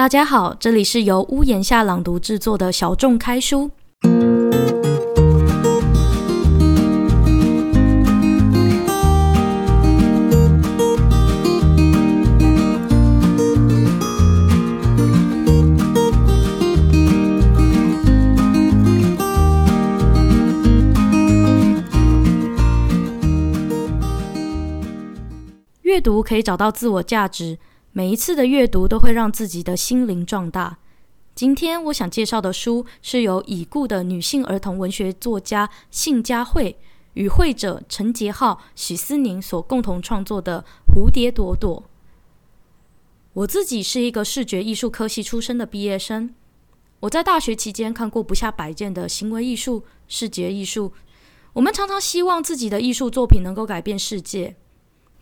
[0.00, 3.70] 大家好，这里是由屋檐下朗读制作的小众开书。
[25.82, 27.58] 阅读可以找到自我价值。
[27.92, 30.78] 每一次的阅读都会让自己的心灵壮大。
[31.34, 36.76] 今天我想介绍的书是由已故的女性儿童文学作家信佳慧
[37.14, 41.82] 与绘者陈杰浩、许思宁所共同创作的《蝴蝶朵朵》。
[43.32, 46.32] 我自己是一个视觉艺术科系出身的毕业生，
[47.00, 50.92] 我在大学期间看过不下百件的行为艺术、视觉艺术。
[51.54, 54.54] 我们常常希望自己的艺术作品能够改变世界。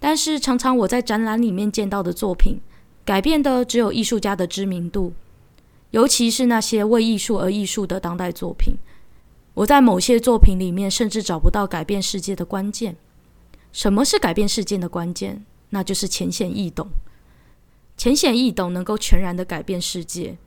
[0.01, 2.61] 但是，常常我在展览里面见到的作品，
[3.05, 5.12] 改变的只有艺术家的知名度，
[5.91, 8.77] 尤其是那些为艺术而艺术的当代作品。
[9.55, 12.97] 我在某些作品里面，甚至找不到改变世界的关键。
[13.73, 15.45] 什么是改变世界的关键？
[15.70, 16.89] 那就是浅显易懂。
[17.97, 20.39] 浅显易懂能够全然的改变世界，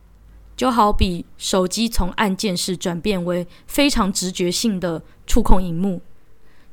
[0.55, 6.01] 就好比手机从按键式转变为非常直觉性的触控荧幕。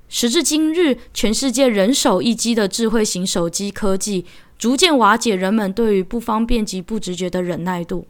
[0.09, 4.25] 时至今日，全世界人手一机的智慧型手机科技，
[4.59, 8.07] 逐渐瓦解人们对于不方便及不直觉的忍耐度。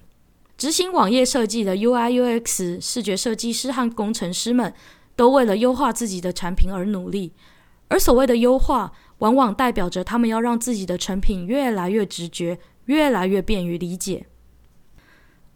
[0.56, 4.72] 执行网页设计的 UI UX 视觉设计师和工程师们，
[5.16, 7.32] 都为了优化自己的产品而努力。
[7.88, 14.26] 而所谓的优化，往往代表着他们要让自己的成品越来越直觉，越来越便于理解。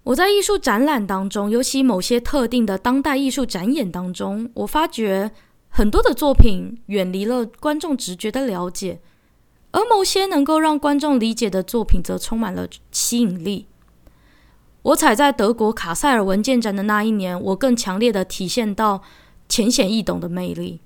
[0.02, 5.30] 我在艺术展览当中，尤其某些特定的当代艺术展演当中，我发觉。
[5.74, 9.00] 很多的作品远离了观众直觉的了解，
[9.70, 13.66] 而某些能够让观众理解的作品则充满了吸引力。
[14.82, 19.00] 我踩在德国卡塞尔文件展的那一年，我更强烈的体现到
[19.48, 20.80] 浅显易懂的魅力。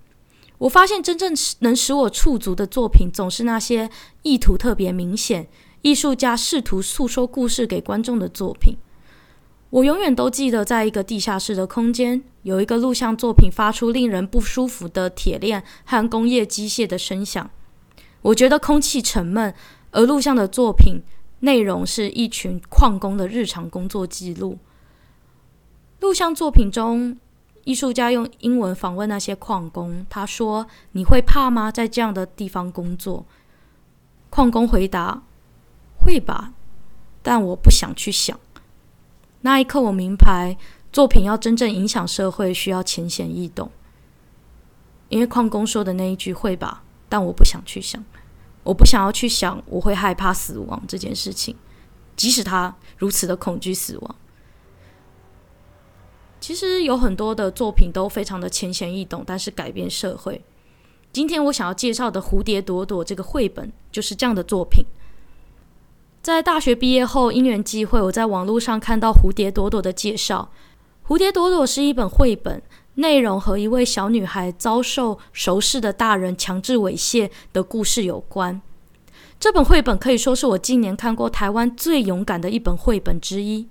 [0.58, 3.90] 我发现真正能使我触足的作品，总是那些
[4.22, 5.48] 意图特别明显、
[5.82, 8.76] 艺术家试图诉说故事给观众的作品。
[9.70, 17.50] 我永远都记得，在一个地下室的空间，有一个录像作品发出令人不舒服的铁链和工业机械的声响。
[18.22, 19.52] 我觉得空气沉闷，
[19.90, 21.02] 而录像的作品
[21.40, 24.58] 内容是一群矿工的日常工作记录。
[26.00, 27.18] 录像作品中，
[27.64, 31.72] 艺术家用英文访问那些矿工，他说：“你会怕吗？
[31.72, 33.26] 在这样的地方工作？”
[34.30, 35.22] 矿工回答
[35.98, 36.52] ：“会吧，
[37.22, 38.38] 但我不想去想。”
[39.46, 40.56] 那一刻，我明白，
[40.92, 43.70] 作品要真正影响社会，需要浅显易懂。
[45.08, 48.04] 因为矿工说的那一句“会吧”，但我不想去想，
[48.64, 51.54] 我不想要去想，我会害怕死亡这件事情，
[52.16, 54.16] 即使他如此的恐惧死亡。
[56.40, 60.42] 其实有很多的作品都非常的浅显易懂，但是改变社会。
[61.12, 64.84] 今天我想要介绍的《蝴蝶朵朵》这个绘本，就是这样的作品。
[66.26, 70.50] 在大学毕业后，因缘际会，我在网络上看到《蝴蝶朵朵》的介绍。
[71.08, 72.60] 《蝴蝶朵朵》是一本绘本，
[72.94, 78.60] 内容和一位小女孩遭受熟识的大人强制猥亵的故事有关。
[79.38, 83.68] 这本绘本可以说是我近年看过台湾最勇敢的一本绘本之一。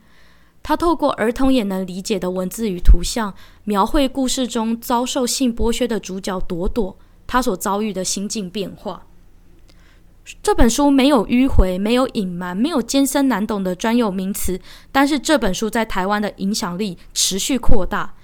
[0.63, 3.33] 它透过儿童也能理解的文字与图像，
[3.65, 9.05] 描绘故事中遭受性剥削的主角朵朵，她所遭遇的心境变化。
[10.41, 14.59] 这本书没有迂回，没有隐瞒，没有艰深难懂的专有名词，
[14.91, 18.15] 但是这本书在台湾的影响力持续扩大。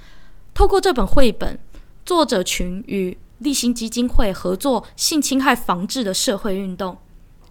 [0.54, 1.60] 透过这本绘本，
[2.04, 6.98] 作者群与立新基金会合作性侵害防治的社会运动，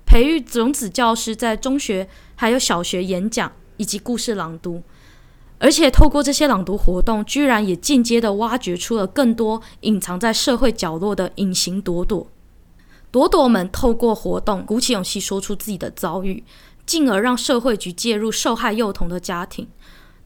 [0.05, 4.83] 培育种子教师在中学还有小学演讲以及故事朗读，
[5.59, 12.27] 而且透过这些朗读活动，居然也间接地挖掘出了更多隐藏在社会角落的隐形朵朵。
[13.10, 16.44] 朵朵们透过活动鼓起勇气说出自己的遭遇，
[16.87, 19.68] 进而让社会局介入受害幼童的家庭。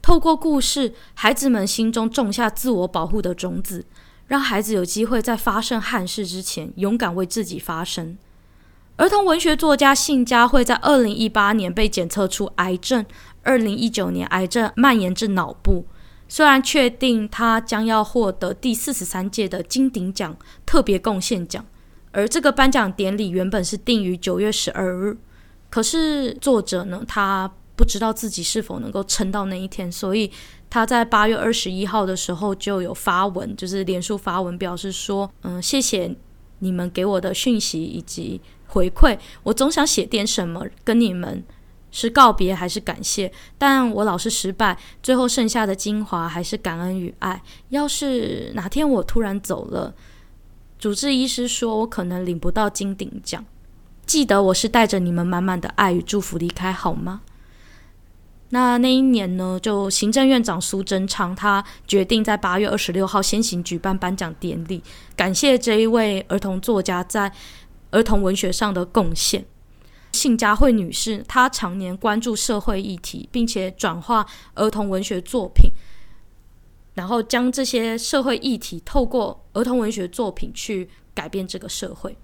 [0.01, 3.85] 透过故事，孩子们心中种下自我保护的种子，
[4.27, 8.17] 让孩子有机会在发生憾事之前勇敢为自己发声。
[8.97, 13.03] 儿童文学作家信佳慧在二零一八年被检测出癌症，
[13.41, 15.85] 二零一九年癌症蔓延至脑部。
[16.27, 21.65] 虽然确定他将要获得第四十三届的金鼎奖特别贡献奖。
[22.15, 25.17] 而这个颁奖典礼原本是定于九月十二日，
[25.69, 30.31] 可是作者呢，他不知道自己是否能够撑到那一天，所以
[30.69, 36.15] 他在八月二十一号的时候就有发文，就是脸书发文表示说：“嗯，谢谢
[36.59, 41.43] 你们给我的讯息以及回馈，我总想写点什么跟你们
[41.91, 43.29] 是告别还是感谢？
[43.57, 47.43] 但我老是失败，最后剩下的精华还是感恩与爱。
[47.69, 49.93] 要是哪天我突然走了，
[50.77, 53.43] 主治医师说我可能领不到金鼎奖。
[54.05, 57.21] 记得我是带着你们满满的爱与祝福离开，好吗？
[58.49, 64.83] 那那一年呢，就行政院长苏贞昌他决定在八月二十六号先行举办颁奖典礼，
[65.15, 67.31] 感谢这一位儿童作家在
[67.89, 69.43] 儿童文学上的贡献。
[70.11, 75.71] 信佳慧女士，她常年关注社会议题，并且转化儿童文学作品，
[76.95, 82.17] 然后将这些社会议题透过儿童文学作品去改变这个社会。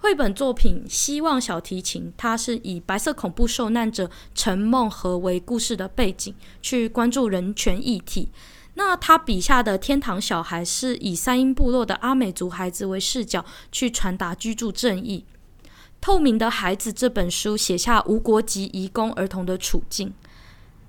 [0.00, 6.32] 绘本作品《希望小提琴》，它是以白色恐怖受难者陈梦和为故事的背景，
[6.62, 8.28] 去关注人权议题。
[8.74, 15.24] 那他笔下的天堂小孩是以三英部落的阿美族孩子为视角，去传达居住正义。
[16.00, 20.14] 《透明的孩子》这本书写下无国籍移工儿童的处境。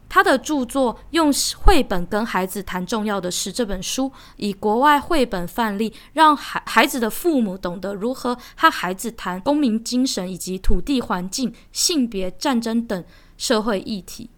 [0.09, 3.51] 他的著作用绘本跟孩子谈重要的事。
[3.51, 13.05] 这本书以国外绘本范例，让孩孩子的父母懂得如何和孩子谈公民精神以及土地环境、性别、战争等
[13.37, 14.29] 社会议题。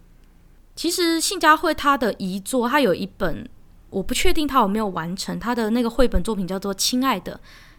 [0.76, 3.48] 其实信佳慧他的遗作，他有一本，
[3.90, 5.40] 我不确定他有没有完成。
[5.40, 7.34] 他的那个绘本作品叫做《亲爱的》，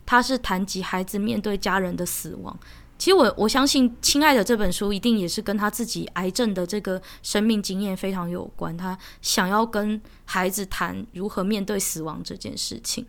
[0.06, 2.58] 他是谈及孩子面对家人的死亡。
[3.04, 8.78] 其实我我相信，《亲爱的》这本书一定也是跟他自己癌症的这个生命经验非常有关。
[8.78, 13.06] 他想要跟孩子谈如何面对死亡这件事情，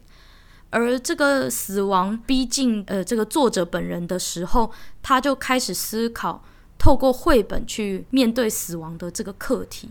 [0.70, 4.69] 而这个死亡逼近呃这个作者本人的时候，
[5.00, 6.43] 他就开始思考
[6.76, 9.91] 透过绘本去面对死亡的这个课题。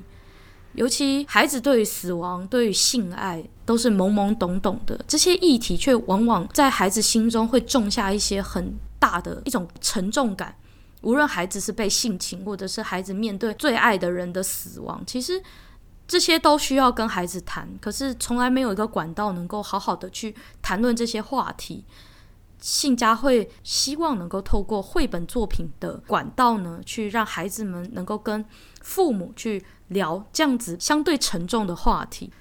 [0.74, 10.56] 尤其孩子对于死亡、对于性爱都是懵懵懂懂的，这些议题却往往在孩子心中会种下一些很大的一种沉重感，
[11.02, 15.44] 无论孩子是被性侵，或者是孩子面对最爱的人的死亡，其实
[16.08, 17.68] 这些都需要跟孩子谈。
[17.82, 21.84] 可是从来没有一个管道能够好好的去谈论这些话题。
[22.60, 28.46] 信佳会希望能够透过绘本作品的管道呢，去让孩子们能够跟
[28.82, 32.32] 父母去聊这样子相对沉重的话题。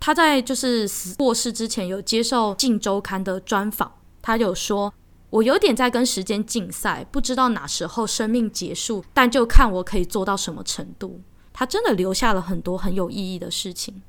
[0.00, 3.92] 他在就是死过世之前有接受《镜周刊》的专访，
[4.22, 4.90] 他有说。
[5.30, 11.20] 我有点在跟时间竞赛，不知道哪时候生命结束，但就看我可以做到什么程度。
[11.52, 14.02] 他真的留下了很多很有意义的事情。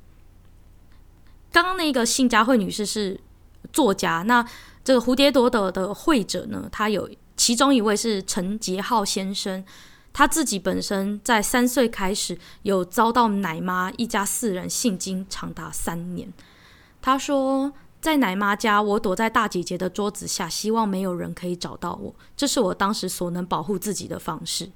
[1.51, 3.19] 刚刚那个信佳慧女士是
[3.73, 4.45] 作家，那
[4.83, 6.69] 这个蝴蝶朵朵的会者呢？
[6.71, 9.65] 他有其中一位是陈杰浩先生，
[10.13, 16.31] 他自己本身在三岁开始有遭到奶妈一家四人性侵长达三年。
[17.01, 17.73] 他说。
[18.07, 22.15] 在奶妈家，我躲在大姐姐的桌子下，希望没有人可以找到我。
[22.37, 24.71] 这是我当时所能保护自己的方式。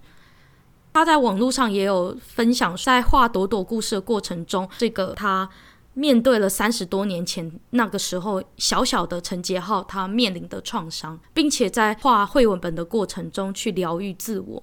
[0.92, 5.50] 他在网络上也有分享，在画朵朵故事的过程中，这个他
[5.94, 14.62] 面对了三十多年前那个时候小小的陈杰浩他面临的创伤，并且在画绘文本的过程中去疗愈自我。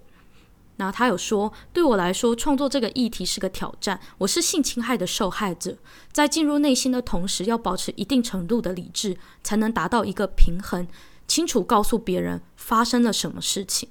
[0.78, 4.00] 那他有说，对我来说，创作这个议题是个挑战。
[4.16, 5.76] 我是性侵害的受害者，
[6.12, 10.86] 在进入内心的同时，要保持一定程度的理智，才能达到一个平衡，
[11.26, 13.88] 清楚告诉别人发生了什么事情。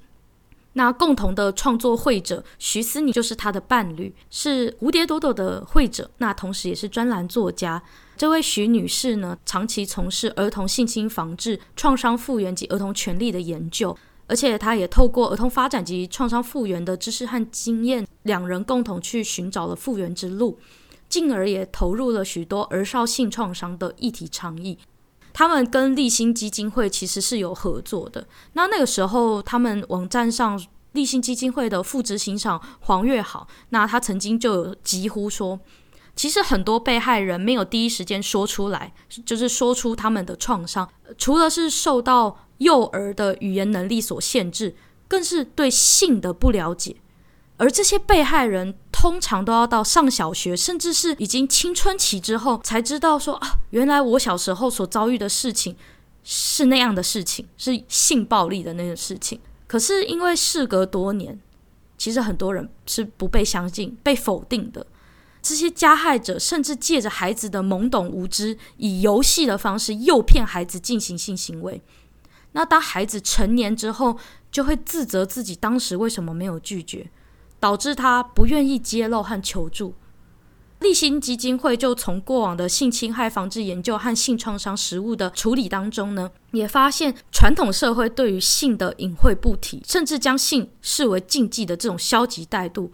[0.74, 7.82] 那共同的创作会者徐思妮就是他的伴侣，是蝴蝶朵朵的会者，那同时也是专栏作家。
[8.16, 13.96] 这位徐女士呢，长期从事儿童性侵防治、创伤复原及儿童权利的研究。
[14.28, 20.58] 而且，他也透过儿童发展及创伤复原的知识和经验，两人共同去寻找了复原之路，
[21.08, 24.78] 进而也投入了许多儿少性创伤的议题倡议。
[25.32, 28.26] 他们跟立新基金会其实是有合作的。
[28.52, 35.58] 那那个时候，他们网站上立新基金会的副执行长黄月好，那他曾经就有疾呼说，
[36.14, 38.92] 其实很多被害人没有第一时间说出来，
[39.24, 42.44] 就是说出他们的创伤，除了是受到。
[42.58, 44.76] 幼儿的语言能力所限制，
[45.08, 46.96] 更是对性的不了解，
[47.56, 55.76] 而这些被害人通常都要到上小学，甚至是已经青春期之后，才知道说啊，原来我小时候所遭遇的事情
[56.22, 59.40] 是那样的事情，是性暴力的那个事情。
[59.66, 61.38] 可是因为事隔多年，
[61.96, 64.86] 其实很多人是不被相信、被否定的。
[65.40, 71.80] 这些加害者甚至借着孩子的懵懂无知，以游戏的方式诱骗孩子进行性行为。
[72.52, 74.18] 那当孩子成年之后，
[74.50, 77.10] 就会自责自己当时为什么没有拒绝，
[77.60, 79.94] 导致他不愿意揭露和求助。
[80.80, 92.92] 立新基金会就从过往的性侵害防治研究和性创伤实务的处理当中呢，也发现传统社会对于性的隐晦不提，甚至将性视为禁忌的这种消极态度，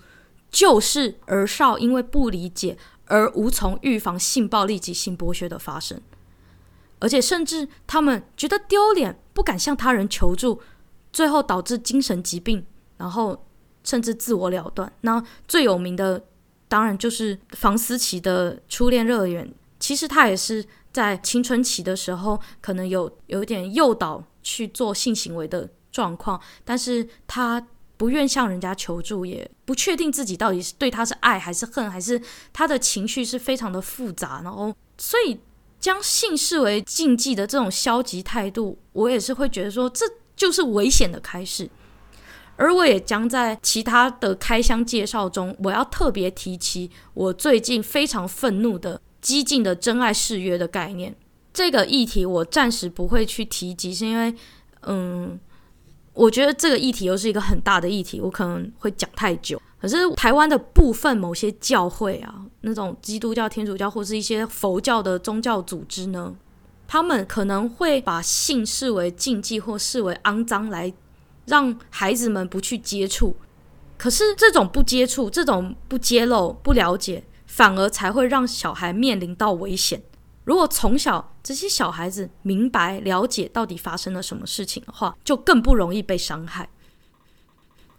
[0.50, 6.00] 就是儿少因为不理解而无从预防性暴力及性剥削的发生，
[7.04, 10.60] 而且甚至他们觉得丢脸，不敢向他人求助，
[11.12, 12.64] 最后导致精神疾病，
[12.96, 13.46] 然后
[13.82, 14.92] 甚至自我了断。
[15.02, 16.24] 那最有名的。
[16.66, 19.48] 当然，就是房思琪的初恋乐园。
[19.78, 27.64] 其实他也是在青春期的时候，可能有有一点诱导去做性行为的状况，但是他
[27.96, 32.20] 不愿向人家求助，也不确定自己到底是对他是爱还是恨，还是
[32.52, 34.40] 他的情绪是非常的复杂。
[34.42, 35.38] 然后，所以
[35.84, 41.68] 将性视为禁忌的这种消极态度，我也是会觉得说，这就是危险的开始。
[42.56, 51.14] 而我也将在其他的开箱介绍中，我要特别提起我最近非常愤怒的激进的真爱誓约的概念。
[51.52, 54.34] 这个议题我暂时不会去提及，是因为，
[54.86, 55.38] 嗯，
[56.14, 59.60] 我觉得这个议题又是一个很大的议题，我可能会讲太久。
[59.84, 66.34] 可是台湾的部分某些教会啊，那种基督教、天主教或是一些佛教的宗教组织呢，
[66.88, 70.94] 他们可能会把性视为禁忌或视为肮脏来。
[71.44, 73.36] 让孩子们不去接触，
[73.98, 80.02] 可是这种不接触、这种不揭露、不了解，反而才会让小孩面临到危险。
[80.44, 86.70] 如果从小这些小孩子明白了解到底发生了什么事情的话，就更不容易被伤害。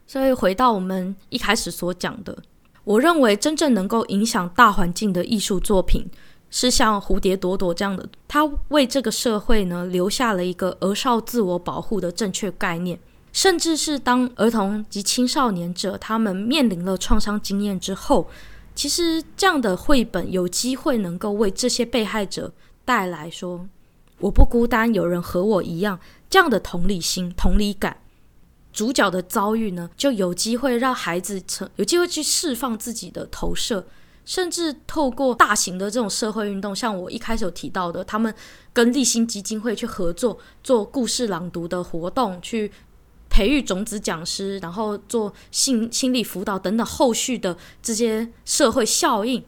[0.08, 2.38] 所以回到我们一开始所讲的，
[2.84, 6.10] 我认为真正能够影响大环境的艺术作品，
[6.50, 13.00] 是像蝴蝶朵朵这样的，它为这个社会呢留下了一个儿少自我保护的正确概念。
[13.34, 18.30] 甚至是当儿童及青少年者他们面临了创伤经验之后，
[18.74, 22.54] 其实这样的绘本有机会能够为这些被害者
[22.86, 23.68] 带来说
[24.20, 27.98] “我不孤单，有人和我一样”这样的同理心、同理感。
[28.76, 33.88] 主角的遭遇呢，就有机会让孩子成有机会去释放自己的投射，
[34.26, 38.32] 甚至透过大型的这种社会运动，像我一开始有提到的，他们
[38.74, 42.72] 跟立新基金会去合作做故事朗读的活动，去。
[43.28, 49.44] 培育种子讲师，然后做心心理辅导等等后续的这些社会效应，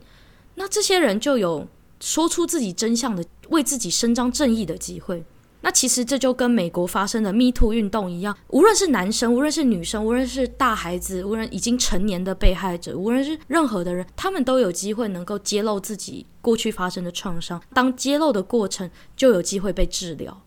[0.55, 1.65] 那这些人就有
[2.01, 5.23] 说出自己真相的、为自己伸张正义的机会。
[5.67, 17.61] 那其实这就跟美国发生的 Me Too 运动一样，无论是男生，无论是女生，无论是大孩子，无论已经成年的被害者，无论是任何的人，他们都有机会能够揭露自己过去发生的创伤。
[17.73, 20.41] 当揭露的过程，就有机会被治疗。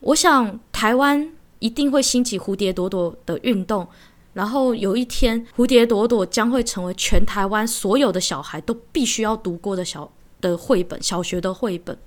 [0.00, 1.32] 我想台湾。
[1.60, 3.84] 一定会兴起蝴蝶朵朵的运动，
[4.32, 10.08] 然后有一天，蝴蝶朵朵将会成为全台湾所有的小孩都必须要读过的小
[10.40, 11.98] 的绘本，小学的绘本。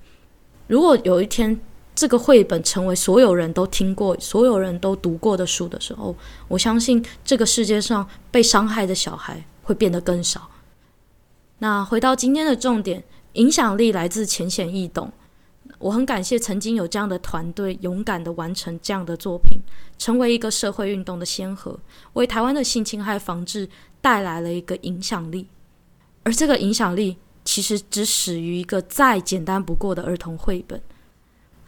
[0.68, 1.60] 如果有一天
[1.94, 6.16] 这个绘本成为所有人都听过、所有人都读过的书的时候，
[6.48, 10.48] 我相信这个世界上被伤害的小孩会变得更少。
[11.58, 15.12] 那回到今天的重点，影响力来自浅显易懂。
[15.78, 19.58] 我很感谢曾经有这样的团队勇敢地完成这样的作品，
[19.98, 21.78] 成为一个社会运动的先河，
[22.14, 23.68] 为台湾的性侵害防治
[24.00, 25.46] 带来了一个影响力。
[26.22, 30.80] 而这个影响力其实只始于一个再简单不过的儿童绘本。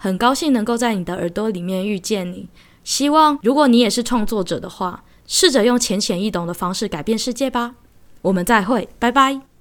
[0.04, 2.50] 很高兴能够在你的耳朵里面遇见你。
[2.84, 7.76] 希望如果你也是创作者的话，试着用浅显易懂的方式改变世界吧。
[8.20, 9.53] 我们再会，拜拜。